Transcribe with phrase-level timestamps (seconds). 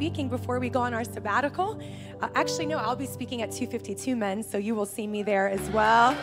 [0.00, 1.78] Speaking before we go on our sabbatical.
[2.22, 5.46] Uh, actually, no, I'll be speaking at 252 Men, so you will see me there
[5.50, 6.16] as well.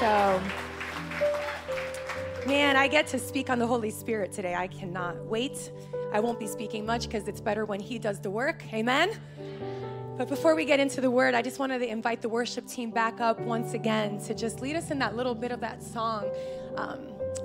[0.00, 0.40] So,
[2.46, 4.54] man, I get to speak on the Holy Spirit today.
[4.54, 5.70] I cannot wait.
[6.14, 8.62] I won't be speaking much because it's better when He does the work.
[8.72, 9.10] Amen.
[10.16, 12.90] But before we get into the word, I just wanted to invite the worship team
[12.90, 16.24] back up once again to just lead us in that little bit of that song.
[16.76, 17.00] Um,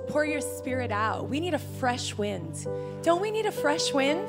[0.08, 1.28] pour your spirit out.
[1.28, 2.66] We need a fresh wind.
[3.02, 4.26] Don't we need a fresh wind?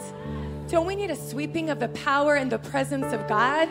[0.67, 3.69] Don't we need a sweeping of the power and the presence of God?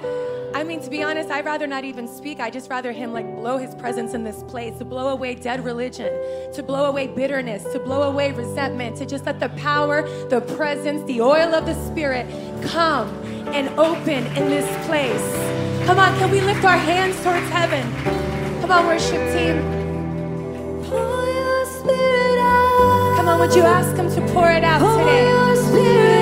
[0.55, 2.39] I mean, to be honest, I'd rather not even speak.
[2.39, 5.64] I just rather Him like blow His presence in this place, to blow away dead
[5.64, 6.12] religion,
[6.53, 11.05] to blow away bitterness, to blow away resentment, to just let the power, the presence,
[11.09, 12.28] the oil of the Spirit
[12.62, 13.08] come
[13.48, 15.86] and open in this place.
[15.86, 17.83] Come on, can we lift our hands towards heaven?
[18.61, 19.61] Come on, worship team.
[20.84, 23.17] Pour your spirit out.
[23.17, 26.14] Come on, would you ask Him to pour it out today?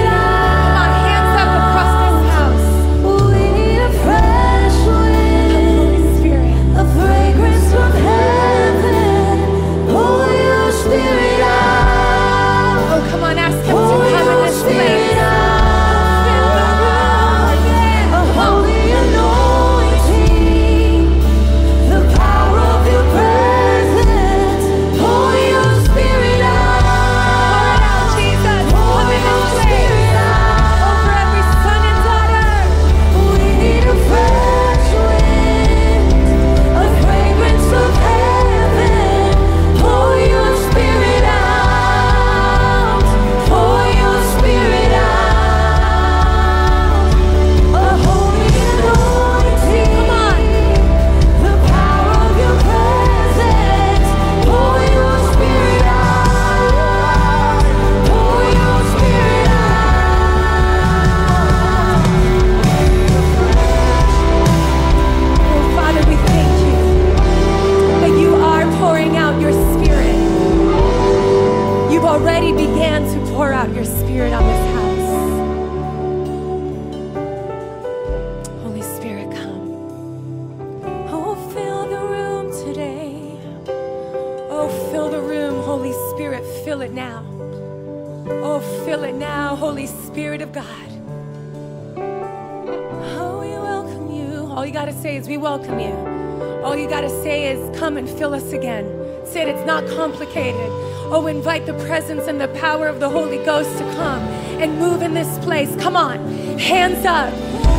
[106.59, 107.33] Hands up.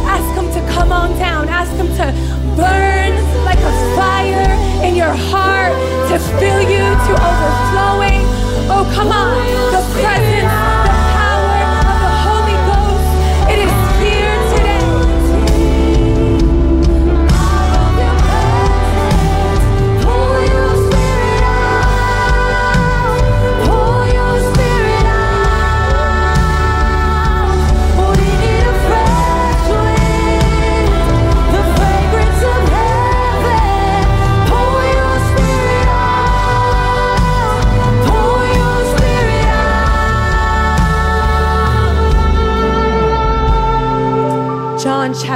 [0.06, 1.50] Ask Him to come on down.
[1.50, 2.06] Ask Him to
[2.56, 3.12] burn
[3.46, 4.52] like a fire
[4.86, 5.74] in your heart,
[6.09, 8.22] to fill you to overflowing.
[8.69, 9.38] Oh, come on.
[9.72, 10.62] The presence,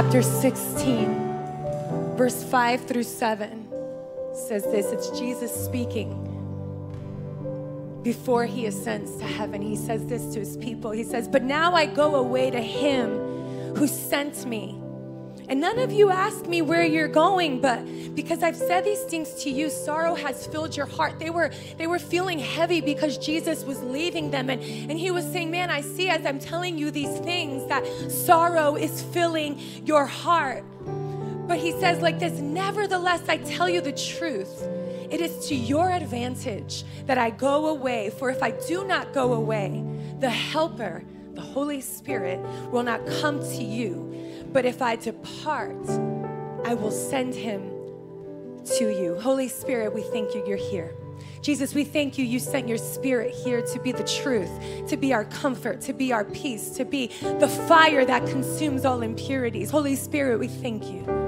[0.00, 3.68] chapter 16, verse 5 through 7
[4.32, 6.12] says this it's Jesus speaking
[8.04, 9.60] before he ascends to heaven.
[9.60, 10.92] He says this to his people.
[10.92, 14.80] He says, But now I go away to him who sent me.
[15.48, 17.82] And none of you ask me where you're going, but
[18.14, 21.18] because I've said these things to you, sorrow has filled your heart.
[21.18, 24.50] They were they were feeling heavy because Jesus was leaving them.
[24.50, 27.86] And, and he was saying, Man, I see as I'm telling you these things that
[28.10, 30.64] sorrow is filling your heart.
[31.48, 34.62] But he says, like this, nevertheless, I tell you the truth.
[35.10, 39.32] It is to your advantage that I go away, for if I do not go
[39.32, 39.82] away,
[40.20, 41.02] the helper,
[41.32, 42.38] the Holy Spirit,
[42.70, 44.07] will not come to you.
[44.52, 45.88] But if I depart,
[46.64, 47.62] I will send him
[48.76, 49.18] to you.
[49.20, 50.94] Holy Spirit, we thank you, you're here.
[51.40, 52.24] Jesus, we thank you.
[52.24, 54.50] You sent your spirit here to be the truth,
[54.88, 59.02] to be our comfort, to be our peace, to be the fire that consumes all
[59.02, 59.70] impurities.
[59.70, 61.27] Holy Spirit, we thank you.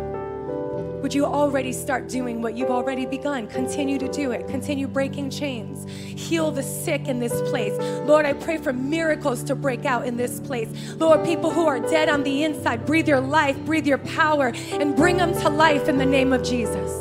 [1.02, 3.46] Would you already start doing what you've already begun?
[3.46, 4.46] Continue to do it.
[4.48, 5.90] Continue breaking chains.
[5.90, 7.72] Heal the sick in this place.
[8.06, 10.68] Lord, I pray for miracles to break out in this place.
[10.96, 14.94] Lord, people who are dead on the inside, breathe your life, breathe your power, and
[14.94, 16.92] bring them to life in the name of Jesus.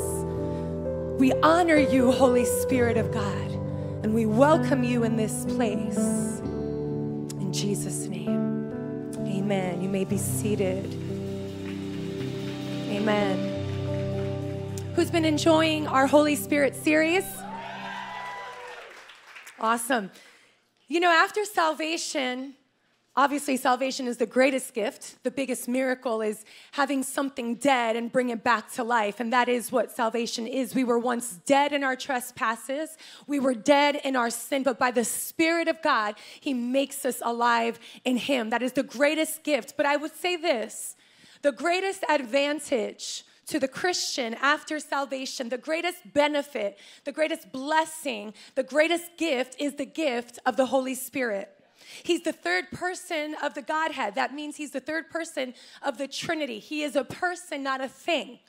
[1.19, 3.51] We honor you, Holy Spirit of God,
[4.03, 5.97] and we welcome you in this place.
[5.97, 9.81] In Jesus' name, amen.
[9.81, 10.85] You may be seated.
[12.89, 13.58] Amen.
[14.99, 17.23] Who's been enjoying our Holy Spirit series?
[19.57, 20.11] Awesome.
[20.89, 22.55] You know, after salvation,
[23.15, 25.23] obviously, salvation is the greatest gift.
[25.23, 26.43] The biggest miracle is
[26.73, 29.21] having something dead and bring it back to life.
[29.21, 30.75] And that is what salvation is.
[30.75, 34.91] We were once dead in our trespasses, we were dead in our sin, but by
[34.91, 38.49] the Spirit of God, He makes us alive in Him.
[38.49, 39.75] That is the greatest gift.
[39.77, 40.97] But I would say this
[41.41, 48.63] the greatest advantage to the Christian after salvation, the greatest benefit, the greatest blessing, the
[48.63, 51.49] greatest gift is the gift of the Holy Spirit.
[52.03, 54.15] He's the third person of the Godhead.
[54.15, 56.59] That means he's the third person of the Trinity.
[56.59, 58.39] He is a person, not a thing.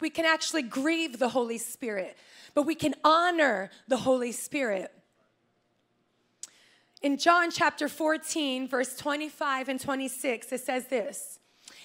[0.00, 2.18] We can actually grieve the Holy Spirit,
[2.54, 4.92] but we can honor the Holy Spirit.
[7.00, 11.38] In John chapter 14, verse 25 and 26, it says this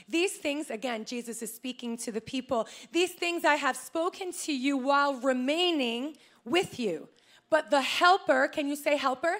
[0.08, 4.54] These things, again, Jesus is speaking to the people, these things I have spoken to
[4.54, 7.10] you while remaining with you.
[7.50, 9.36] But the Helper, can you say helper?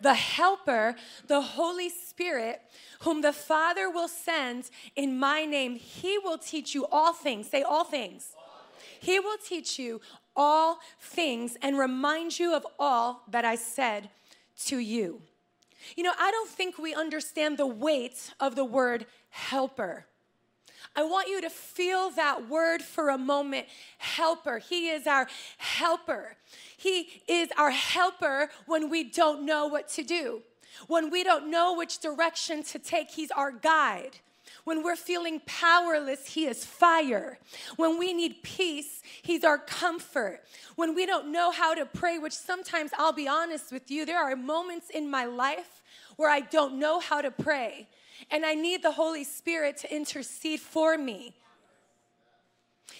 [0.00, 0.94] The Helper,
[1.26, 2.62] the Holy Spirit,
[3.00, 7.48] whom the Father will send in my name, he will teach you all things.
[7.48, 8.32] Say all things.
[9.00, 10.00] He will teach you
[10.34, 14.10] all things and remind you of all that I said
[14.66, 15.22] to you.
[15.96, 20.06] You know, I don't think we understand the weight of the word helper.
[20.96, 23.66] I want you to feel that word for a moment
[23.98, 24.58] helper.
[24.58, 25.28] He is our
[25.58, 26.36] helper.
[26.76, 30.42] He is our helper when we don't know what to do.
[30.86, 34.18] When we don't know which direction to take, He's our guide.
[34.68, 37.38] When we're feeling powerless, He is fire.
[37.76, 40.42] When we need peace, He's our comfort.
[40.76, 44.22] When we don't know how to pray, which sometimes I'll be honest with you, there
[44.22, 45.82] are moments in my life
[46.16, 47.88] where I don't know how to pray,
[48.30, 51.32] and I need the Holy Spirit to intercede for me.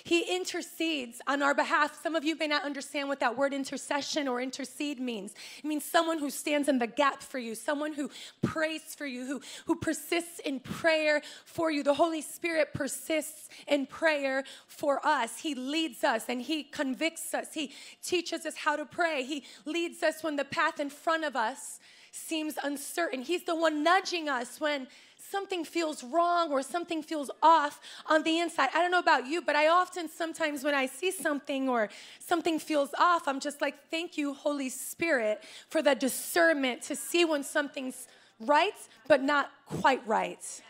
[0.08, 2.02] He intercedes on our behalf.
[2.02, 5.34] Some of you may not understand what that word intercession or intercede means.
[5.58, 8.08] It means someone who stands in the gap for you, someone who
[8.42, 11.82] prays for you, who, who persists in prayer for you.
[11.82, 15.40] The Holy Spirit persists in prayer for us.
[15.40, 17.52] He leads us and He convicts us.
[17.52, 17.72] He
[18.02, 19.24] teaches us how to pray.
[19.24, 21.80] He leads us when the path in front of us
[22.12, 23.20] seems uncertain.
[23.20, 24.88] He's the one nudging us when
[25.30, 28.70] something feels wrong or something feels off on the inside.
[28.74, 31.88] I don't know about you, but I often sometimes when I see something or
[32.18, 37.24] something feels off, I'm just like, thank you, Holy Spirit, for the discernment to see
[37.24, 38.08] when something's
[38.40, 38.74] right,
[39.06, 40.62] but not quite right.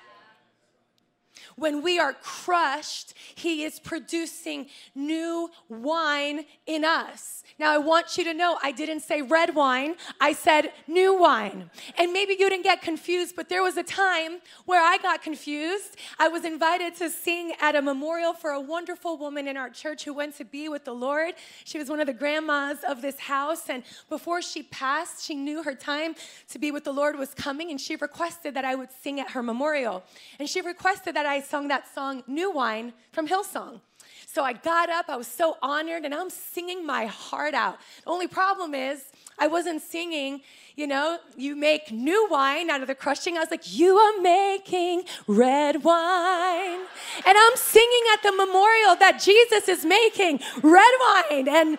[1.56, 7.42] When we are crushed, He is producing new wine in us.
[7.58, 11.70] Now, I want you to know I didn't say red wine, I said new wine.
[11.98, 15.96] And maybe you didn't get confused, but there was a time where I got confused.
[16.18, 20.04] I was invited to sing at a memorial for a wonderful woman in our church
[20.04, 21.34] who went to be with the Lord.
[21.64, 25.62] She was one of the grandmas of this house, and before she passed, she knew
[25.62, 26.14] her time
[26.50, 29.30] to be with the Lord was coming, and she requested that I would sing at
[29.30, 30.04] her memorial.
[30.38, 33.80] And she requested that I sung that song, New Wine, from Hillsong.
[34.26, 37.78] So I got up, I was so honored, and I'm singing my heart out.
[38.04, 39.04] The only problem is,
[39.38, 40.42] I wasn't singing,
[40.74, 43.36] you know, you make new wine out of the crushing.
[43.36, 46.80] I was like, you are making red wine.
[47.26, 51.48] And I'm singing at the memorial that Jesus is making red wine.
[51.48, 51.78] And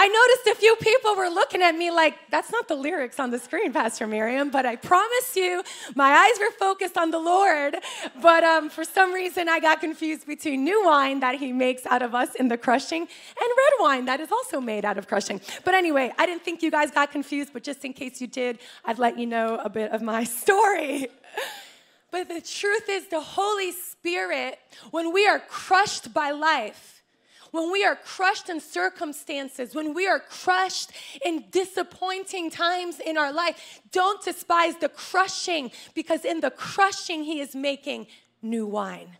[0.00, 3.32] I noticed a few people were looking at me like, that's not the lyrics on
[3.32, 5.64] the screen, Pastor Miriam, but I promise you,
[5.96, 7.78] my eyes were focused on the Lord.
[8.22, 12.02] But um, for some reason, I got confused between new wine that he makes out
[12.02, 13.08] of us in the crushing and
[13.40, 15.40] red wine that is also made out of crushing.
[15.64, 18.60] But anyway, I didn't think you guys got confused, but just in case you did,
[18.84, 21.08] I'd let you know a bit of my story.
[22.12, 24.60] But the truth is, the Holy Spirit,
[24.92, 26.97] when we are crushed by life,
[27.50, 30.90] when we are crushed in circumstances, when we are crushed
[31.24, 37.40] in disappointing times in our life, don't despise the crushing because in the crushing, He
[37.40, 38.06] is making
[38.42, 39.16] new wine.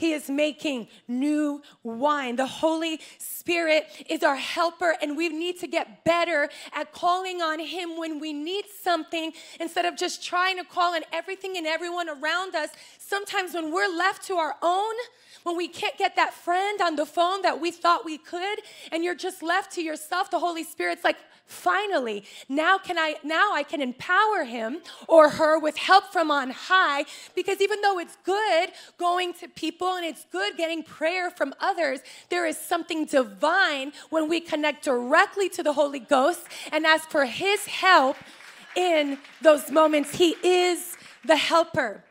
[0.00, 2.36] He is making new wine.
[2.36, 7.60] The Holy Spirit is our helper, and we need to get better at calling on
[7.60, 12.08] Him when we need something instead of just trying to call on everything and everyone
[12.08, 12.70] around us.
[12.96, 14.94] Sometimes when we're left to our own,
[15.42, 19.04] when we can't get that friend on the phone that we thought we could, and
[19.04, 21.18] you're just left to yourself, the Holy Spirit's like,
[21.50, 24.78] finally now can i now i can empower him
[25.08, 27.04] or her with help from on high
[27.34, 32.00] because even though it's good going to people and it's good getting prayer from others
[32.28, 36.42] there is something divine when we connect directly to the holy ghost
[36.72, 38.16] and ask for his help
[38.76, 40.14] in those moments.
[40.14, 42.02] He is the helper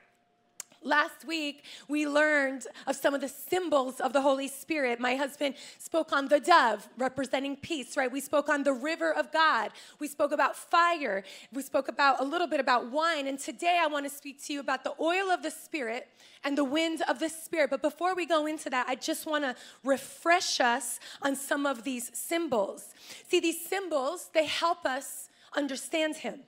[0.81, 4.97] Last week, we learned of some of the symbols of the Holy Spirit.
[4.99, 8.09] My husband spoke on the dove, representing peace, right?
[8.09, 9.71] We spoke on the river of God.
[9.99, 11.23] We spoke about fire.
[11.51, 13.27] We spoke about a little bit about wine.
[13.27, 16.07] And today, I want to speak to you about the oil of the Spirit
[16.45, 17.71] and the wind of the Spirit.
[17.71, 21.83] But before we go into that, I just want to refresh us on some of
[21.83, 22.93] these symbols.
[23.27, 26.43] See, these symbols, they help us understand Him.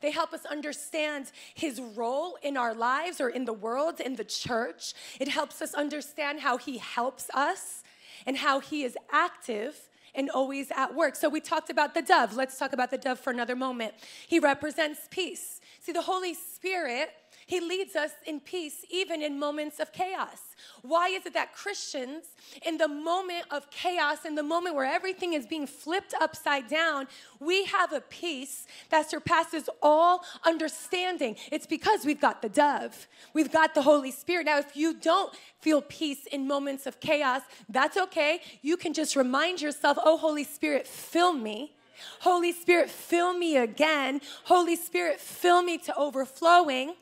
[0.00, 4.24] They help us understand his role in our lives or in the world, in the
[4.24, 4.94] church.
[5.18, 7.82] It helps us understand how he helps us
[8.26, 11.16] and how he is active and always at work.
[11.16, 12.34] So we talked about the dove.
[12.34, 13.94] Let's talk about the dove for another moment.
[14.26, 15.60] He represents peace.
[15.80, 17.10] See, the Holy Spirit
[17.50, 20.54] he leads us in peace even in moments of chaos.
[20.82, 22.26] Why is it that Christians,
[22.64, 27.08] in the moment of chaos, in the moment where everything is being flipped upside down,
[27.40, 31.34] we have a peace that surpasses all understanding?
[31.50, 34.46] It's because we've got the dove, we've got the Holy Spirit.
[34.46, 38.42] Now, if you don't feel peace in moments of chaos, that's okay.
[38.62, 41.72] You can just remind yourself, oh, Holy Spirit, fill me.
[42.20, 44.20] Holy Spirit, fill me again.
[44.44, 46.94] Holy Spirit, fill me to overflowing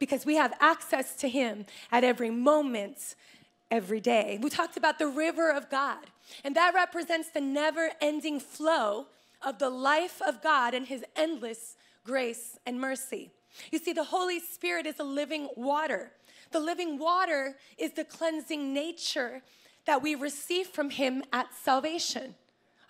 [0.00, 3.14] because we have access to Him at every moment,
[3.70, 4.40] every day.
[4.42, 6.06] We talked about the river of God,
[6.42, 9.06] and that represents the never ending flow
[9.40, 13.30] of the life of God and His endless grace and mercy.
[13.70, 16.12] You see, the Holy Spirit is a living water.
[16.50, 19.42] The living water is the cleansing nature
[19.86, 22.34] that we receive from Him at salvation.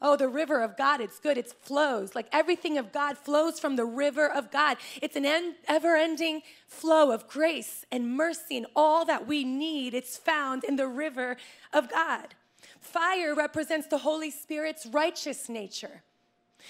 [0.03, 2.15] Oh, the river of God, it's good, it flows.
[2.15, 4.79] Like everything of God flows from the river of God.
[5.03, 5.27] It's an
[5.69, 10.77] ever ending flow of grace and mercy, and all that we need, it's found in
[10.77, 11.37] the river
[11.73, 12.35] of God.
[12.81, 16.03] Fire represents the Holy Spirit's righteous nature,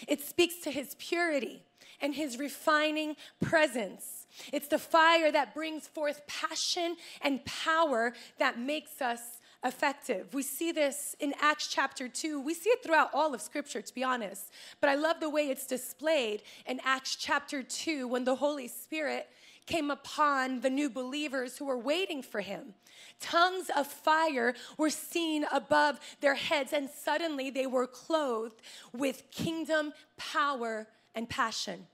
[0.09, 1.63] it speaks to his purity
[2.01, 4.27] and his refining presence.
[4.53, 10.33] It's the fire that brings forth passion and power that makes us effective.
[10.33, 12.41] We see this in Acts chapter 2.
[12.41, 14.51] We see it throughout all of Scripture, to be honest.
[14.81, 19.29] But I love the way it's displayed in Acts chapter 2 when the Holy Spirit
[19.67, 22.75] came upon the new believers who were waiting for him.
[23.21, 28.61] Tongues of fire were seen above their heads, and suddenly they were clothed
[28.93, 31.87] with kingdom power and passion.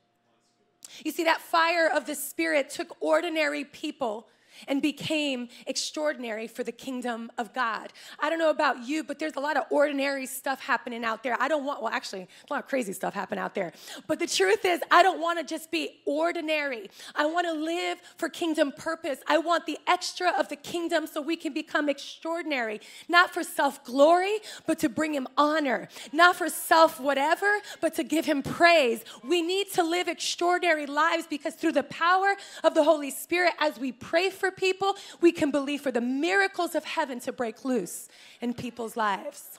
[1.04, 4.28] You see, that fire of the Spirit took ordinary people
[4.68, 7.92] and became extraordinary for the kingdom of God.
[8.18, 11.36] I don't know about you, but there's a lot of ordinary stuff happening out there.
[11.40, 13.72] I don't want, well, actually, a lot of crazy stuff happen out there.
[14.06, 16.90] But the truth is, I don't want to just be ordinary.
[17.14, 19.18] I want to live for kingdom purpose.
[19.26, 23.84] I want the extra of the kingdom so we can become extraordinary, not for self
[23.84, 29.04] glory, but to bring him honor, not for self whatever, but to give him praise.
[29.22, 33.78] We need to live extraordinary lives because through the power of the Holy Spirit, as
[33.78, 38.08] we pray for people, we can believe for the miracles of heaven to break loose
[38.40, 39.58] in people's lives.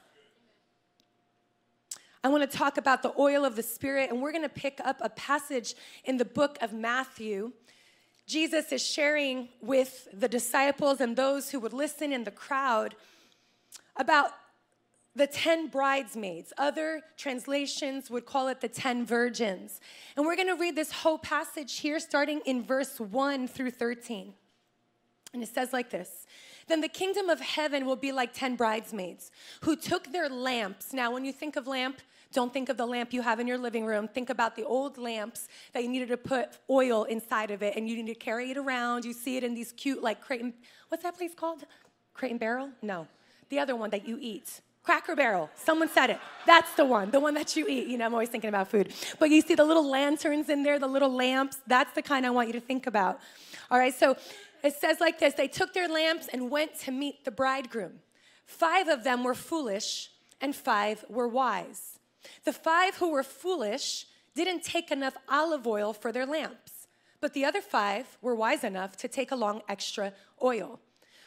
[2.24, 4.82] I want to talk about the oil of the Spirit, and we're going to pick
[4.84, 7.54] up a passage in the book of Matthew.
[8.26, 12.96] Jesus is sharing with the disciples and those who would listen in the crowd
[13.96, 14.32] about
[15.16, 16.54] the 10 bridesmaids.
[16.58, 19.80] Other translations would call it the 10 virgins.
[20.16, 24.34] And we're going to read this whole passage here, starting in verse 1 through 13.
[25.34, 26.26] And it says like this
[26.68, 29.32] Then the kingdom of heaven will be like 10 bridesmaids
[29.62, 30.94] who took their lamps.
[30.94, 32.02] Now, when you think of lamp,
[32.34, 34.08] don't think of the lamp you have in your living room.
[34.08, 37.90] Think about the old lamps that you needed to put oil inside of it and
[37.90, 39.06] you need to carry it around.
[39.06, 40.54] You see it in these cute, like Crate,
[40.90, 41.64] what's that place called?
[42.14, 42.70] Crate and Barrel?
[42.82, 43.08] No.
[43.50, 44.62] The other one that you eat.
[44.84, 45.50] Cracker Barrel.
[45.56, 46.20] Someone said it.
[46.46, 47.88] That's the one, the one that you eat.
[47.88, 48.94] You know, I'm always thinking about food.
[49.20, 51.58] But you see the little lanterns in there, the little lamps.
[51.68, 53.20] That's the kind I want you to think about.
[53.70, 54.16] All right, so
[54.68, 58.00] it says like this They took their lamps and went to meet the bridegroom.
[58.46, 60.10] Five of them were foolish,
[60.40, 62.00] and five were wise.
[62.44, 64.06] The five who were foolish
[64.36, 66.88] didn't take enough olive oil for their lamps,
[67.20, 70.80] but the other five were wise enough to take along extra oil.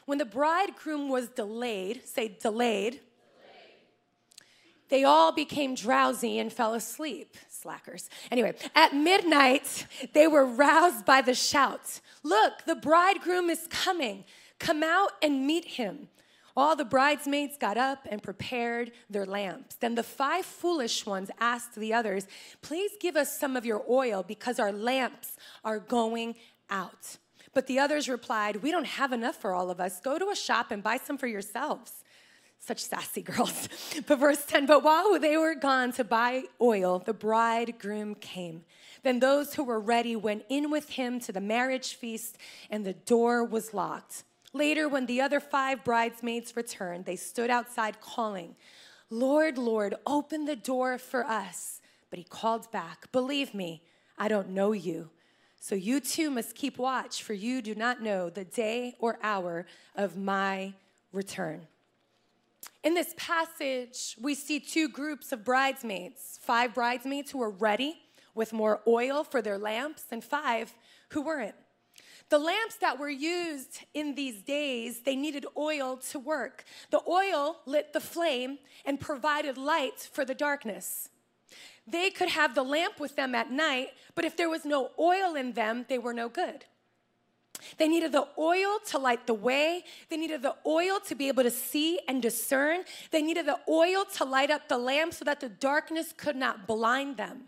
[0.06, 3.00] when the bridegroom was delayed, say delayed,
[4.88, 7.36] they all became drowsy and fell asleep.
[7.60, 8.08] Slackers.
[8.30, 14.24] Anyway, at midnight, they were roused by the shout Look, the bridegroom is coming.
[14.58, 16.08] Come out and meet him.
[16.56, 19.76] All the bridesmaids got up and prepared their lamps.
[19.76, 22.26] Then the five foolish ones asked the others,
[22.60, 26.34] Please give us some of your oil because our lamps are going
[26.68, 27.16] out.
[27.54, 30.00] But the others replied, We don't have enough for all of us.
[30.00, 32.04] Go to a shop and buy some for yourselves.
[32.60, 33.68] Such sassy girls.
[34.06, 38.64] But verse 10 But while they were gone to buy oil, the bridegroom came.
[39.02, 42.36] Then those who were ready went in with him to the marriage feast,
[42.68, 44.24] and the door was locked.
[44.52, 48.56] Later, when the other five bridesmaids returned, they stood outside calling,
[49.08, 51.80] Lord, Lord, open the door for us.
[52.10, 53.82] But he called back, Believe me,
[54.18, 55.10] I don't know you.
[55.60, 59.66] So you too must keep watch, for you do not know the day or hour
[59.94, 60.74] of my
[61.12, 61.66] return.
[62.82, 68.00] In this passage, we see two groups of bridesmaids five bridesmaids who were ready
[68.34, 70.74] with more oil for their lamps, and five
[71.10, 71.54] who weren't.
[72.28, 76.64] The lamps that were used in these days, they needed oil to work.
[76.90, 81.08] The oil lit the flame and provided light for the darkness.
[81.86, 85.34] They could have the lamp with them at night, but if there was no oil
[85.34, 86.64] in them, they were no good.
[87.78, 89.84] They needed the oil to light the way.
[90.08, 92.84] They needed the oil to be able to see and discern.
[93.10, 96.66] They needed the oil to light up the lamp so that the darkness could not
[96.66, 97.44] blind them.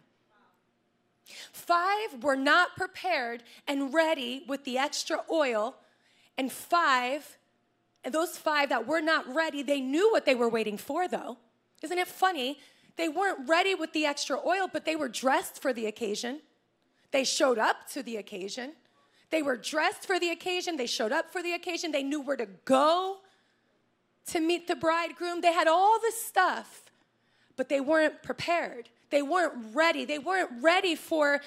[1.53, 5.77] Five were not prepared and ready with the extra oil,
[6.37, 7.39] and five,
[8.05, 11.39] and those five that were not ready, they knew what they were waiting for, though.
[11.83, 12.59] Isn't it funny?
[12.97, 16.41] They weren't ready with the extra oil, but they were dressed for the occasion.
[17.11, 18.73] They showed up to the occasion.
[19.33, 20.77] They were dressed for the occasion.
[20.77, 21.91] They showed up for the occasion.
[21.91, 23.17] They knew where to go
[24.27, 25.41] to meet the bridegroom.
[25.41, 26.85] They had all the stuff,
[27.57, 28.91] but they weren't prepared.
[29.09, 30.05] They weren't ready.
[30.05, 31.41] They weren't ready for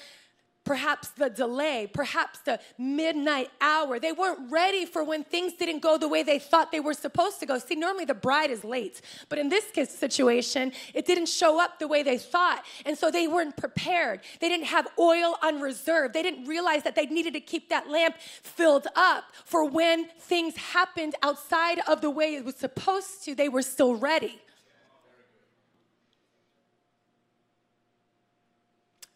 [0.66, 3.98] perhaps the delay, perhaps the midnight hour.
[3.98, 7.40] They weren't ready for when things didn't go the way they thought they were supposed
[7.40, 7.56] to go.
[7.58, 11.88] See, normally the bride is late, but in this situation, it didn't show up the
[11.88, 12.64] way they thought.
[12.84, 14.20] And so they weren't prepared.
[14.40, 16.12] They didn't have oil on reserve.
[16.12, 20.56] They didn't realize that they needed to keep that lamp filled up for when things
[20.56, 24.40] happened outside of the way it was supposed to, they were still ready.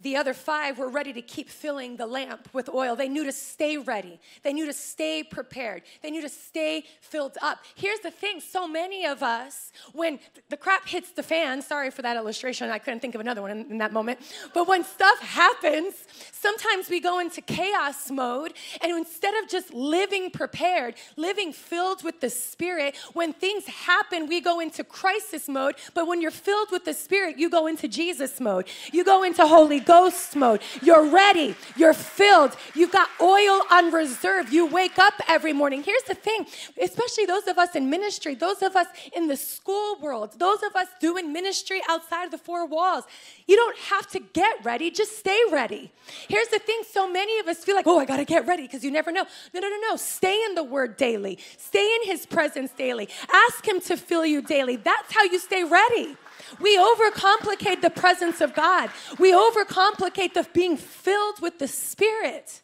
[0.03, 2.97] The other five were ready to keep filling the lamp with oil.
[2.97, 4.19] They knew to stay ready.
[4.43, 5.83] They knew to stay prepared.
[6.03, 7.59] They knew to stay filled up.
[7.75, 12.03] Here's the thing so many of us, when the crap hits the fan, sorry for
[12.03, 14.21] that illustration, I couldn't think of another one in, in that moment,
[14.55, 15.95] but when stuff happens,
[16.33, 22.21] sometimes we go into chaos mode, and instead of just living prepared, living filled with
[22.21, 26.85] the Spirit, when things happen, we go into crisis mode, but when you're filled with
[26.85, 28.67] the Spirit, you go into Jesus mode.
[28.93, 30.62] You go into Holy Ghost mode.
[30.83, 31.57] You're ready.
[31.74, 32.55] You're filled.
[32.76, 34.53] You've got oil on reserve.
[34.53, 35.83] You wake up every morning.
[35.83, 36.46] Here's the thing,
[36.81, 40.76] especially those of us in ministry, those of us in the school world, those of
[40.76, 43.03] us doing ministry outside of the four walls.
[43.48, 45.90] You don't have to get ready, just stay ready.
[46.29, 48.62] Here's the thing so many of us feel like, oh, I got to get ready
[48.62, 49.24] because you never know.
[49.53, 49.96] No, no, no, no.
[49.96, 53.09] Stay in the word daily, stay in his presence daily.
[53.33, 54.76] Ask him to fill you daily.
[54.76, 56.16] That's how you stay ready.
[56.59, 58.91] We overcomplicate the presence of God.
[59.19, 62.63] We overcomplicate the being filled with the Spirit.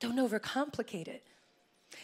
[0.00, 1.22] Don't overcomplicate it.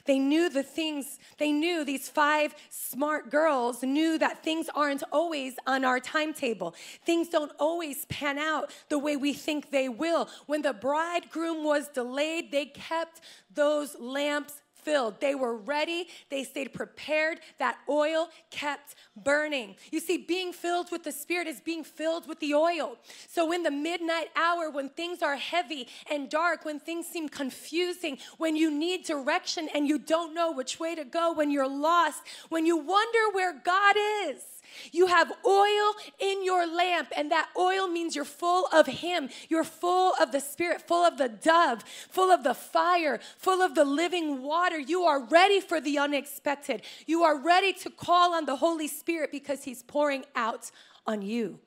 [0.04, 5.54] They knew the things, they knew these five smart girls knew that things aren't always
[5.66, 6.74] on our timetable.
[7.04, 10.28] Things don't always pan out the way we think they will.
[10.46, 13.20] When the bridegroom was delayed, they kept
[13.54, 15.20] those lamps filled.
[15.20, 17.40] They were ready, they stayed prepared.
[17.58, 19.76] That oil kept burning.
[19.90, 22.96] You see, being filled with the Spirit is being filled with the oil.
[23.28, 28.18] So, in the midnight hour, when things are heavy and dark, when things seem confusing,
[28.38, 32.22] when you need direction and you don't know which way to go, when you're lost,
[32.48, 34.42] when you wonder where God is,
[34.92, 39.28] you have oil in your lamp, and that oil means you're full of Him.
[39.48, 43.74] You're full of the Spirit, full of the dove, full of the fire, full of
[43.74, 44.78] the living water.
[44.78, 46.82] You are ready for the unexpected.
[47.06, 50.70] You are ready to call on the Holy Spirit because He's pouring out
[51.06, 51.60] on you.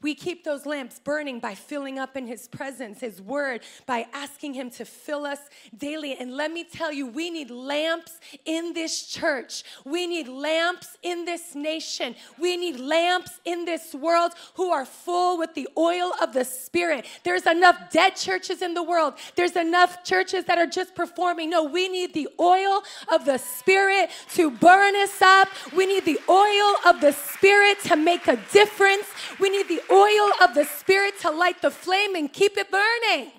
[0.00, 4.54] We keep those lamps burning by filling up in His presence, His word, by asking
[4.54, 5.40] Him to fill us
[5.76, 6.14] daily.
[6.14, 9.64] And let me tell you, we need lamps in this church.
[9.84, 12.14] We need lamps in this nation.
[12.38, 17.04] We need lamps in this world who are full with the oil of the Spirit.
[17.24, 21.50] There's enough dead churches in the world, there's enough churches that are just performing.
[21.50, 22.82] No, we need the oil
[23.12, 25.48] of the Spirit to burn us up.
[25.76, 29.06] We need the oil of the Spirit to make a difference.
[29.40, 33.32] We need the oil of the Spirit to light the flame and keep it burning.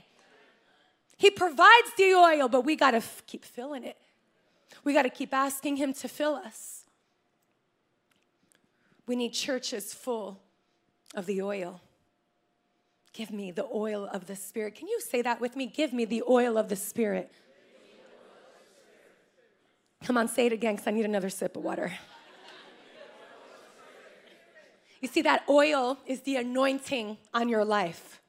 [1.18, 3.98] He provides the oil, but we got to f- keep filling it.
[4.84, 6.86] We got to keep asking Him to fill us.
[9.06, 10.40] We need churches full
[11.16, 11.82] of the oil.
[13.12, 14.76] Give me the oil of the Spirit.
[14.76, 15.66] Can you say that with me?
[15.66, 17.32] Give me the oil of the Spirit.
[20.04, 21.92] Come on, say it again because I need another sip of water.
[25.02, 28.22] You see, that oil is the anointing on your life.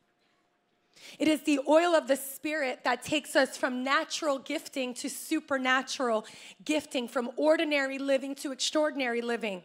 [1.18, 6.24] It is the oil of the Spirit that takes us from natural gifting to supernatural
[6.64, 9.62] gifting, from ordinary living to extraordinary living,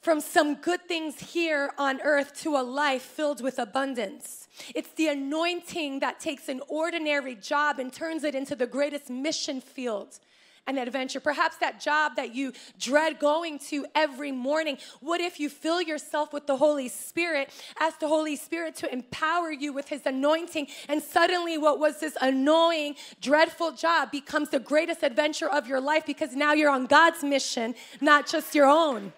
[0.00, 4.48] from some good things here on earth to a life filled with abundance.
[4.74, 9.60] It's the anointing that takes an ordinary job and turns it into the greatest mission
[9.60, 10.18] field
[10.66, 11.20] and adventure.
[11.20, 14.78] Perhaps that job that you dread going to every morning.
[15.00, 19.50] What if you fill yourself with the Holy Spirit, ask the Holy Spirit to empower
[19.50, 25.02] you with His anointing, and suddenly what was this annoying, dreadful job becomes the greatest
[25.02, 29.12] adventure of your life because now you're on God's mission, not just your own.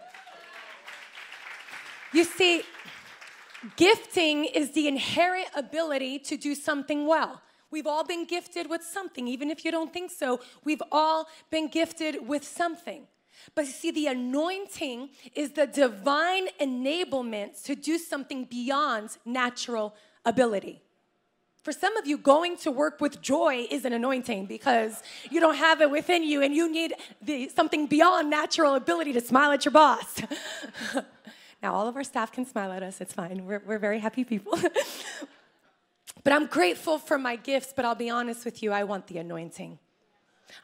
[2.12, 2.62] You see,
[3.76, 7.42] gifting is the inherent ability to do something well.
[7.74, 10.38] We've all been gifted with something, even if you don't think so.
[10.62, 13.08] We've all been gifted with something.
[13.56, 20.82] But you see, the anointing is the divine enablement to do something beyond natural ability.
[21.64, 25.56] For some of you, going to work with joy is an anointing because you don't
[25.56, 29.64] have it within you and you need the, something beyond natural ability to smile at
[29.64, 30.22] your boss.
[31.60, 33.44] now, all of our staff can smile at us, it's fine.
[33.44, 34.56] We're, we're very happy people.
[36.24, 39.18] But I'm grateful for my gifts, but I'll be honest with you, I want the
[39.18, 39.78] anointing.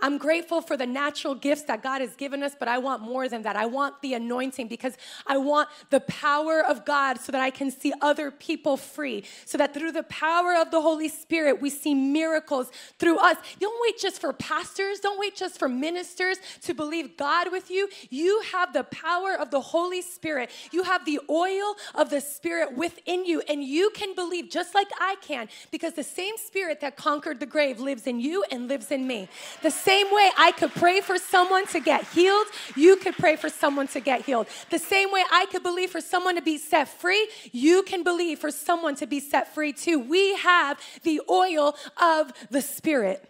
[0.01, 3.29] I'm grateful for the natural gifts that God has given us, but I want more
[3.29, 3.57] than that.
[3.57, 7.71] I want the anointing because I want the power of God so that I can
[7.71, 9.25] see other people free.
[9.45, 13.37] So that through the power of the Holy Spirit, we see miracles through us.
[13.59, 17.89] Don't wait just for pastors, don't wait just for ministers to believe God with you.
[18.09, 22.77] You have the power of the Holy Spirit, you have the oil of the Spirit
[22.77, 26.97] within you, and you can believe just like I can because the same Spirit that
[26.97, 29.29] conquered the grave lives in you and lives in me.
[29.63, 33.49] The same way I could pray for someone to get healed, you could pray for
[33.49, 34.47] someone to get healed.
[34.71, 38.39] The same way I could believe for someone to be set free, you can believe
[38.39, 39.99] for someone to be set free too.
[39.99, 43.27] We have the oil of the Spirit.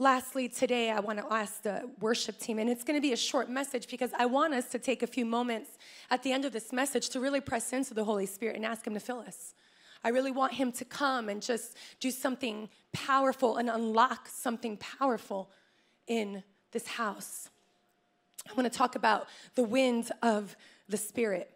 [0.00, 3.16] Lastly, today I want to ask the worship team, and it's going to be a
[3.16, 5.70] short message because I want us to take a few moments
[6.08, 8.86] at the end of this message to really press into the Holy Spirit and ask
[8.86, 9.54] Him to fill us.
[10.04, 15.50] I really want Him to come and just do something powerful and unlock something powerful
[16.06, 17.48] in this house.
[18.48, 20.56] I want to talk about the wind of
[20.88, 21.50] the Spirit.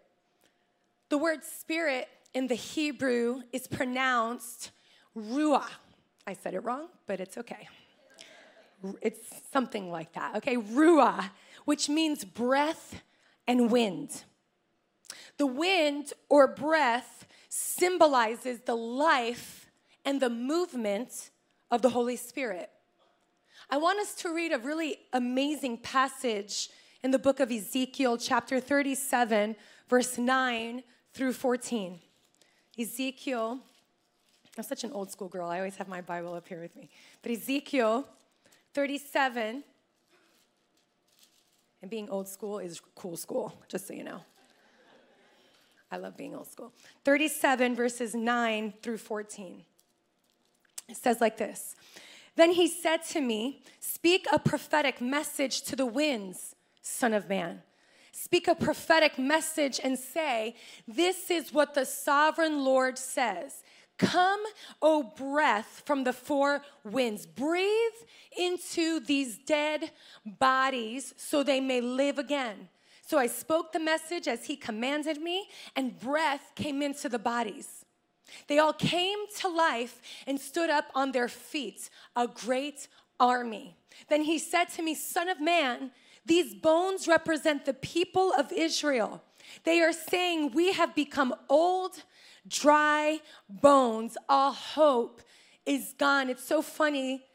[1.09, 4.71] The word spirit in the Hebrew is pronounced
[5.15, 5.67] ruah.
[6.25, 7.67] I said it wrong, but it's okay.
[9.01, 9.19] It's
[9.51, 10.57] something like that, okay?
[10.57, 11.29] Ruah,
[11.65, 13.01] which means breath
[13.47, 14.23] and wind.
[15.37, 19.69] The wind or breath symbolizes the life
[20.03, 21.29] and the movement
[21.69, 22.71] of the Holy Spirit.
[23.69, 26.69] I want us to read a really amazing passage
[27.03, 29.55] in the book of Ezekiel, chapter 37,
[29.87, 30.81] verse 9
[31.13, 31.99] through 14.
[32.79, 33.59] Ezekiel,
[34.57, 35.47] I'm such an old school girl.
[35.47, 36.89] I always have my Bible up here with me.
[37.21, 38.07] But Ezekiel
[38.73, 39.63] 37,
[41.83, 44.21] and being old school is cool school, just so you know.
[45.93, 46.73] I love being old school.
[47.05, 49.61] 37, verses 9 through 14.
[50.89, 51.75] It says like this
[52.35, 57.61] Then he said to me, Speak a prophetic message to the winds, Son of Man.
[58.11, 60.55] Speak a prophetic message and say,
[60.87, 63.61] This is what the sovereign Lord says.
[63.99, 64.41] Come,
[64.81, 67.27] O breath from the four winds.
[67.27, 68.01] Breathe
[68.35, 69.91] into these dead
[70.25, 72.69] bodies so they may live again.
[73.05, 77.85] So I spoke the message as he commanded me, and breath came into the bodies.
[78.47, 82.87] They all came to life and stood up on their feet, a great
[83.19, 83.75] army.
[84.07, 85.91] Then he said to me, Son of man,
[86.25, 89.21] These bones represent the people of Israel.
[89.65, 92.03] They are saying, We have become old,
[92.47, 94.17] dry bones.
[94.29, 95.21] All hope
[95.65, 96.29] is gone.
[96.29, 97.25] It's so funny.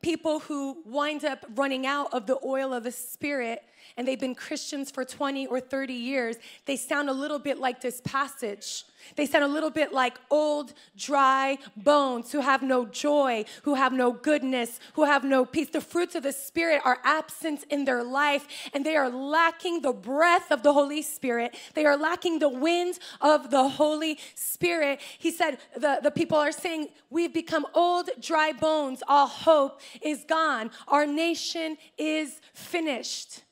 [0.00, 3.62] People who wind up running out of the oil of the Spirit
[3.96, 7.80] and they've been Christians for 20 or 30 years, they sound a little bit like
[7.80, 8.84] this passage.
[9.16, 13.92] They sound a little bit like old, dry bones who have no joy, who have
[13.92, 15.70] no goodness, who have no peace.
[15.70, 19.92] The fruits of the Spirit are absent in their life, and they are lacking the
[19.92, 21.56] breath of the Holy Spirit.
[21.74, 25.00] They are lacking the wind of the Holy Spirit.
[25.18, 29.02] He said, the, the people are saying, We've become old, dry bones.
[29.08, 30.70] All hope is gone.
[30.86, 33.42] Our nation is finished.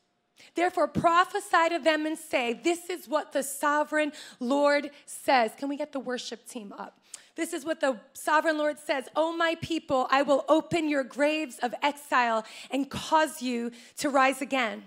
[0.57, 5.53] Therefore, prophesy to them and say, This is what the sovereign Lord says.
[5.57, 6.99] Can we get the worship team up?
[7.37, 11.59] This is what the sovereign Lord says Oh, my people, I will open your graves
[11.59, 14.83] of exile and cause you to rise again.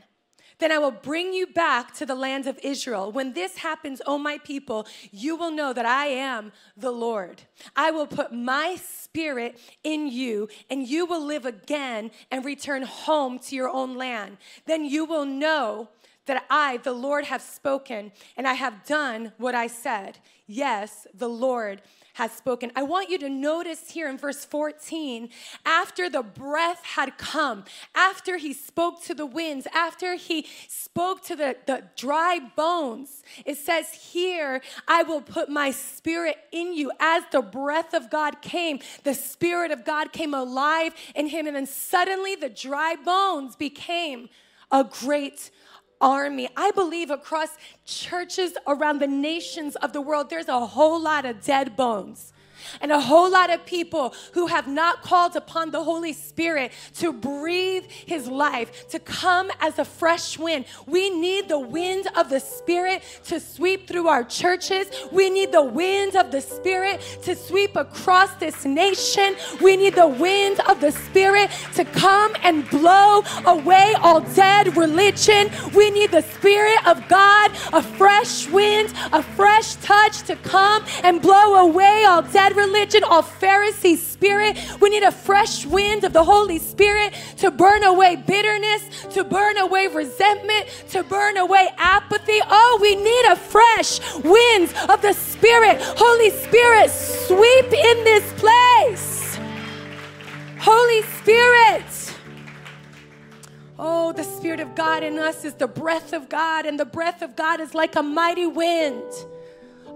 [0.59, 3.11] Then I will bring you back to the land of Israel.
[3.11, 7.43] When this happens, O my people, you will know that I am the Lord.
[7.75, 13.39] I will put my spirit in you, and you will live again and return home
[13.39, 14.37] to your own land.
[14.65, 15.89] Then you will know
[16.25, 20.19] that I, the Lord, have spoken, and I have done what I said.
[20.45, 21.81] Yes, the Lord
[22.19, 22.69] has spoken.
[22.75, 25.29] I want you to notice here in verse 14,
[25.65, 27.63] after the breath had come,
[27.95, 33.55] after he spoke to the winds, after he spoke to the, the dry bones, it
[33.55, 36.91] says here, I will put my spirit in you.
[36.99, 41.55] As the breath of God came, the spirit of God came alive in him, and
[41.55, 44.27] then suddenly the dry bones became
[44.71, 45.51] a great
[46.01, 46.49] army.
[46.55, 47.49] I believe across
[47.85, 52.33] churches around the nations of the world, there's a whole lot of dead bones.
[52.81, 57.13] And a whole lot of people who have not called upon the Holy Spirit to
[57.13, 60.65] breathe His life, to come as a fresh wind.
[60.85, 64.87] We need the wind of the Spirit to sweep through our churches.
[65.11, 69.35] We need the wind of the Spirit to sweep across this nation.
[69.61, 75.49] We need the wind of the Spirit to come and blow away all dead religion.
[75.75, 81.21] We need the Spirit of God, a fresh wind, a fresh touch to come and
[81.21, 84.57] blow away all dead religion, all Pharisee spirit.
[84.81, 89.57] We need a fresh wind of the Holy Spirit to burn away bitterness, to burn
[89.57, 92.39] away resentment, to burn away apathy.
[92.49, 95.77] Oh, we need a fresh wind of the Spirit.
[95.81, 99.39] Holy Spirit, sweep in this place.
[100.59, 102.15] Holy Spirit.
[103.81, 107.21] Oh, the Spirit of God in us is the breath of God, and the breath
[107.21, 109.03] of God is like a mighty wind.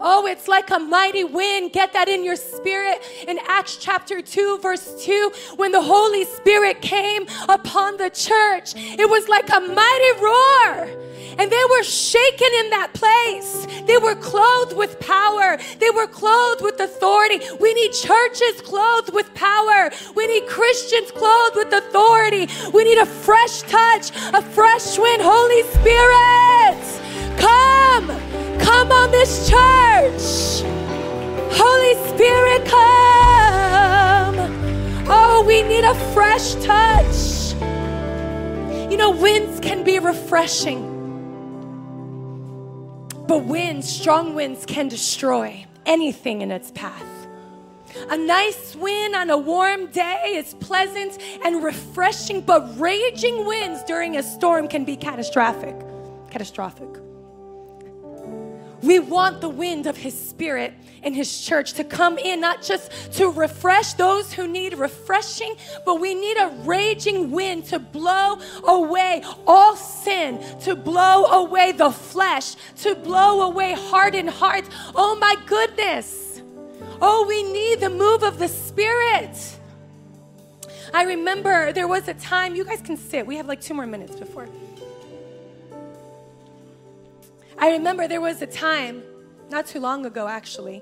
[0.06, 1.72] Oh, it's like a mighty wind.
[1.72, 3.02] Get that in your spirit.
[3.26, 9.10] In Acts chapter 2, verse 2, when the Holy Spirit came upon the church, it
[9.10, 11.04] was like a mighty roar.
[11.40, 13.66] And they were shaken in that place.
[13.88, 15.58] They were clothed with power.
[15.80, 17.40] They were clothed with authority.
[17.62, 19.90] We need churches clothed with power.
[20.16, 22.50] We need Christians clothed with authority.
[22.74, 25.22] We need a fresh touch, a fresh wind.
[25.24, 28.43] Holy Spirit, come.
[28.74, 30.64] Come on this church.
[31.54, 34.36] Holy Spirit, come.
[35.08, 37.54] Oh, we need a fresh touch.
[38.92, 40.82] You know, winds can be refreshing,
[43.28, 47.28] but winds, strong winds, can destroy anything in its path.
[48.10, 54.18] A nice wind on a warm day is pleasant and refreshing, but raging winds during
[54.18, 55.76] a storm can be catastrophic.
[56.32, 57.03] Catastrophic.
[58.84, 63.14] We want the wind of His Spirit in His church to come in, not just
[63.14, 69.24] to refresh those who need refreshing, but we need a raging wind to blow away
[69.48, 74.70] all sin, to blow away the flesh, to blow away hardened hearts.
[74.94, 76.42] Oh my goodness.
[77.02, 79.38] Oh, we need the move of the Spirit.
[80.94, 83.88] I remember there was a time, you guys can sit, we have like two more
[83.88, 84.48] minutes before.
[87.58, 89.04] I remember there was a time,
[89.50, 90.82] not too long ago actually,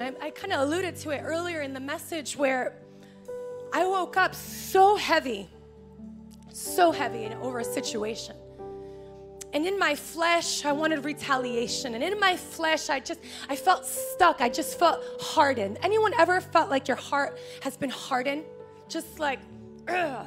[0.00, 2.74] I, I kind of alluded to it earlier in the message where
[3.72, 5.48] I woke up so heavy,
[6.52, 8.36] so heavy and over a situation.
[9.52, 11.94] And in my flesh, I wanted retaliation.
[11.94, 14.40] And in my flesh, I just, I felt stuck.
[14.40, 15.78] I just felt hardened.
[15.82, 18.44] Anyone ever felt like your heart has been hardened?
[18.88, 19.40] Just like,
[19.88, 20.26] ugh.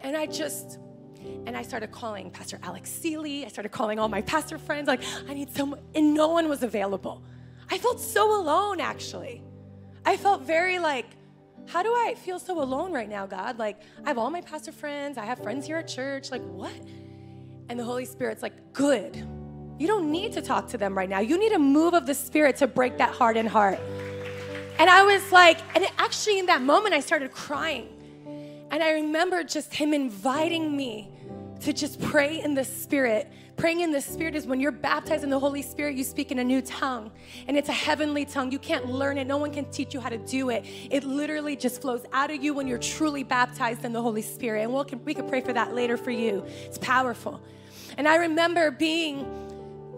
[0.00, 0.78] And I just,
[1.46, 3.44] and I started calling Pastor Alex Seeley.
[3.44, 5.80] I started calling all my pastor friends, like, I need someone.
[5.94, 7.22] And no one was available.
[7.70, 9.42] I felt so alone, actually.
[10.04, 11.06] I felt very like,
[11.66, 13.58] How do I feel so alone right now, God?
[13.58, 16.30] Like, I have all my pastor friends, I have friends here at church.
[16.30, 16.72] Like, what?
[17.68, 19.16] And the Holy Spirit's like, good.
[19.78, 21.20] You don't need to talk to them right now.
[21.20, 23.78] You need a move of the Spirit to break that hardened heart.
[24.78, 27.88] And I was like, and actually in that moment, I started crying.
[28.70, 31.10] And I remember just him inviting me
[31.60, 33.30] to just pray in the Spirit.
[33.56, 36.38] Praying in the Spirit is when you're baptized in the Holy Spirit, you speak in
[36.38, 37.10] a new tongue.
[37.46, 38.50] And it's a heavenly tongue.
[38.50, 40.64] You can't learn it, no one can teach you how to do it.
[40.90, 44.62] It literally just flows out of you when you're truly baptized in the Holy Spirit.
[44.62, 46.44] And we'll, we can pray for that later for you.
[46.64, 47.40] It's powerful.
[47.98, 49.49] And I remember being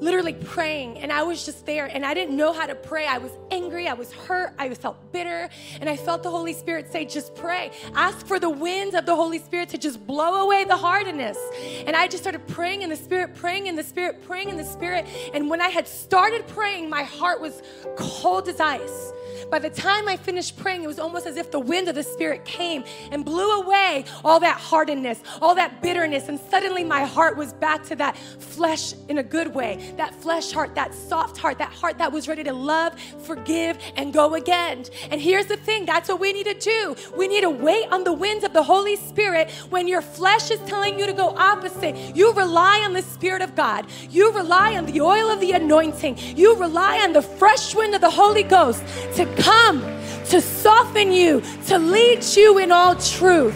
[0.02, 3.06] literally praying and I was just there and I didn't know how to pray.
[3.06, 5.48] I was angry, I was hurt, I felt bitter,
[5.80, 7.70] and I felt the Holy Spirit say, just pray.
[7.94, 11.38] Ask for the wind of the Holy Spirit to just blow away the hardness.
[11.86, 14.64] And I just started praying in the Spirit, praying in the Spirit, praying in the
[14.64, 15.06] Spirit.
[15.34, 17.62] And when I had started praying, my heart was
[17.96, 19.12] cold as ice.
[19.50, 22.02] By the time I finished praying, it was almost as if the wind of the
[22.02, 26.28] Spirit came and blew away all that hardness, all that bitterness.
[26.28, 30.52] And suddenly my heart was back to that flesh in a good way, that flesh
[30.52, 34.84] heart, that soft heart, that heart that was ready to love, forgive, and go again.
[35.10, 36.96] And here's the thing that's what we need to do.
[37.16, 40.60] We need to wait on the winds of the Holy Spirit when your flesh is
[40.60, 42.16] telling you to go opposite.
[42.16, 46.18] You rely on the Spirit of God, you rely on the oil of the anointing,
[46.36, 48.82] you rely on the fresh wind of the Holy Ghost
[49.24, 49.80] to come,
[50.26, 53.54] to soften you, to lead you in all truth.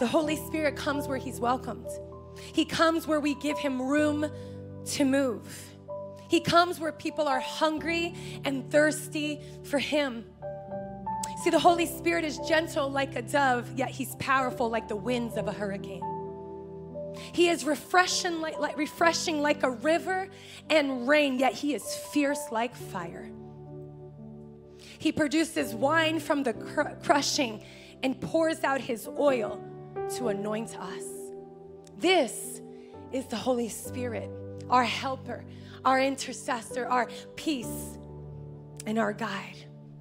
[0.00, 1.86] The Holy Spirit comes where He's welcomed.
[2.52, 4.28] He comes where we give Him room
[4.86, 5.68] to move.
[6.28, 10.24] He comes where people are hungry and thirsty for Him.
[11.44, 15.36] See, the Holy Spirit is gentle like a dove, yet He's powerful like the winds
[15.36, 16.11] of a hurricane.
[17.32, 20.28] He is refreshing like, like, refreshing like a river
[20.70, 23.30] and rain, yet He is fierce like fire.
[24.98, 27.64] He produces wine from the cr- crushing
[28.02, 29.62] and pours out His oil
[30.16, 31.04] to anoint us.
[31.98, 32.60] This
[33.12, 34.30] is the Holy Spirit,
[34.70, 35.44] our helper,
[35.84, 37.98] our intercessor, our peace,
[38.86, 39.56] and our guide.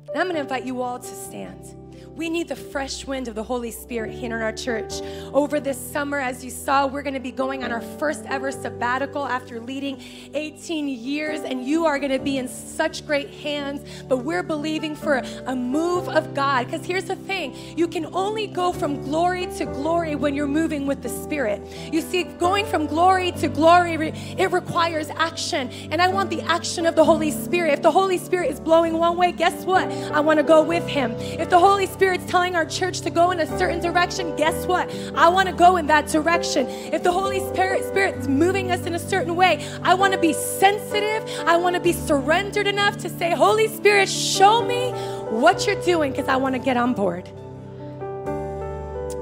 [0.09, 1.90] And I'm going to invite you all to stand.
[2.15, 5.01] We need the fresh wind of the Holy Spirit here in our church.
[5.33, 8.51] Over this summer, as you saw, we're going to be going on our first ever
[8.51, 10.01] sabbatical after leading
[10.33, 14.03] 18 years, and you are going to be in such great hands.
[14.07, 16.65] But we're believing for a move of God.
[16.65, 20.85] Because here's the thing you can only go from glory to glory when you're moving
[20.85, 21.61] with the Spirit.
[21.91, 25.69] You see, going from glory to glory, it requires action.
[25.91, 27.73] And I want the action of the Holy Spirit.
[27.73, 29.87] If the Holy Spirit is blowing one way, guess what?
[30.11, 31.11] I want to go with Him.
[31.11, 34.93] If the Holy Spirit's telling our church to go in a certain direction, guess what?
[35.15, 36.67] I want to go in that direction.
[36.67, 40.33] If the Holy Spirit Spirit's moving us in a certain way, I want to be
[40.33, 41.29] sensitive.
[41.45, 44.91] I want to be surrendered enough to say, Holy Spirit, show me
[45.29, 47.27] what you're doing because I want to get on board.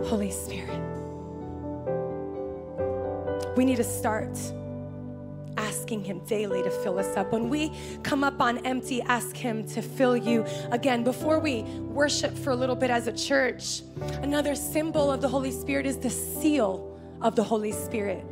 [0.07, 0.69] Holy Spirit.
[3.55, 4.37] We need to start
[5.59, 7.31] asking Him daily to fill us up.
[7.33, 11.03] When we come up on empty, ask Him to fill you again.
[11.03, 11.63] Before we
[12.01, 13.81] worship for a little bit as a church,
[14.23, 18.23] another symbol of the Holy Spirit is the seal of the Holy Spirit.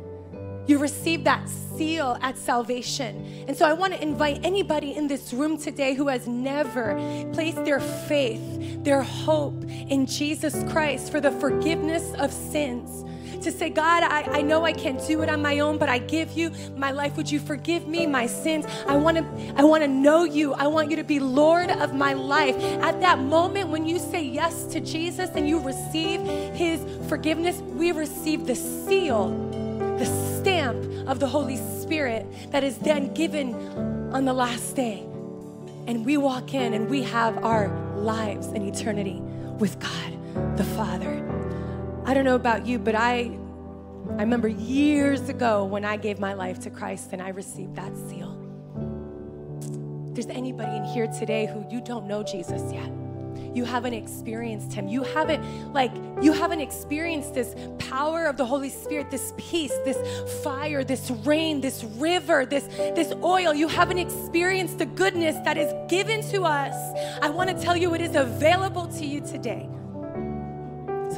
[0.66, 3.44] You receive that seal at salvation.
[3.46, 6.94] And so I want to invite anybody in this room today who has never
[7.32, 13.04] placed their faith, their hope in Jesus Christ for the forgiveness of sins
[13.42, 15.98] to say, God, I, I know I can't do it on my own, but I
[15.98, 17.16] give you my life.
[17.16, 18.66] Would you forgive me my sins?
[18.86, 19.24] I want to
[19.56, 20.54] I want to know you.
[20.54, 22.56] I want you to be Lord of my life.
[22.82, 26.20] At that moment when you say yes to Jesus and you receive
[26.54, 29.28] his forgiveness, we receive the seal,
[29.98, 30.06] the
[30.38, 33.54] stamp of the Holy Spirit that is then given
[34.12, 35.00] on the last day.
[35.86, 39.20] And we walk in and we have our lives in eternity
[39.58, 41.47] with God the Father.
[42.08, 43.30] I don't know about you, but I
[44.16, 47.94] I remember years ago when I gave my life to Christ and I received that
[48.08, 48.32] seal.
[50.08, 52.90] If there's anybody in here today who you don't know Jesus yet.
[53.54, 54.88] You haven't experienced him.
[54.88, 55.44] You haven't
[55.74, 55.92] like
[56.22, 59.98] you haven't experienced this power of the Holy Spirit, this peace, this
[60.42, 62.64] fire, this rain, this river, this
[62.96, 63.52] this oil.
[63.52, 66.74] You haven't experienced the goodness that is given to us.
[67.20, 69.68] I want to tell you it is available to you today.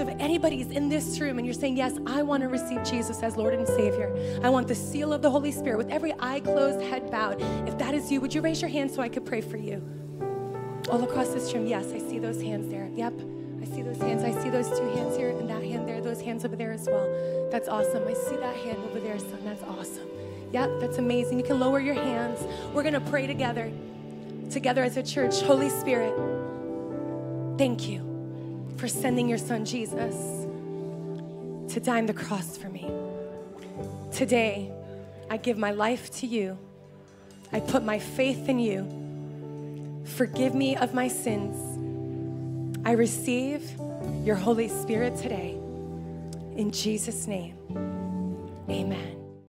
[0.00, 3.22] So if anybody's in this room and you're saying, Yes, I want to receive Jesus
[3.22, 4.10] as Lord and Savior,
[4.42, 7.38] I want the seal of the Holy Spirit with every eye closed, head bowed.
[7.68, 9.86] If that is you, would you raise your hand so I could pray for you?
[10.88, 12.88] All across this room, yes, I see those hands there.
[12.94, 13.12] Yep,
[13.60, 14.24] I see those hands.
[14.24, 16.86] I see those two hands here and that hand there, those hands over there as
[16.86, 17.06] well.
[17.50, 18.08] That's awesome.
[18.08, 19.40] I see that hand over there, son.
[19.44, 20.08] That's awesome.
[20.50, 21.36] Yep, that's amazing.
[21.36, 22.40] You can lower your hands.
[22.72, 23.70] We're going to pray together,
[24.50, 25.42] together as a church.
[25.42, 26.14] Holy Spirit,
[27.58, 28.09] thank you
[28.80, 30.14] for sending your son Jesus
[31.70, 32.90] to die on the cross for me.
[34.10, 34.72] Today,
[35.28, 36.58] I give my life to you.
[37.52, 40.02] I put my faith in you.
[40.16, 41.58] Forgive me of my sins.
[42.86, 43.70] I receive
[44.24, 45.58] your Holy Spirit today.
[46.56, 47.56] In Jesus' name,
[48.70, 49.19] amen.